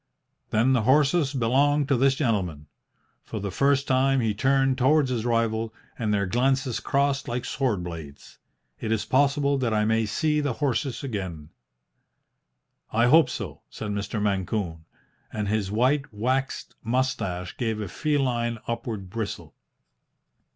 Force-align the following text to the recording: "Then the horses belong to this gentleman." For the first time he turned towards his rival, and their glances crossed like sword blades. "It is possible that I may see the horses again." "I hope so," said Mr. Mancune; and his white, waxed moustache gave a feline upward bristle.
"Then 0.49 0.73
the 0.73 0.81
horses 0.81 1.31
belong 1.31 1.85
to 1.85 1.95
this 1.95 2.15
gentleman." 2.15 2.65
For 3.23 3.39
the 3.39 3.51
first 3.51 3.87
time 3.87 4.19
he 4.19 4.33
turned 4.33 4.75
towards 4.79 5.11
his 5.11 5.25
rival, 5.25 5.75
and 5.95 6.11
their 6.11 6.25
glances 6.25 6.79
crossed 6.79 7.27
like 7.27 7.45
sword 7.45 7.83
blades. 7.83 8.39
"It 8.79 8.91
is 8.91 9.05
possible 9.05 9.59
that 9.59 9.75
I 9.75 9.85
may 9.85 10.07
see 10.07 10.41
the 10.41 10.53
horses 10.53 11.03
again." 11.03 11.49
"I 12.91 13.05
hope 13.05 13.29
so," 13.29 13.61
said 13.69 13.91
Mr. 13.91 14.19
Mancune; 14.19 14.85
and 15.31 15.47
his 15.47 15.69
white, 15.69 16.11
waxed 16.11 16.73
moustache 16.83 17.55
gave 17.57 17.79
a 17.79 17.87
feline 17.87 18.57
upward 18.67 19.07
bristle. 19.11 19.53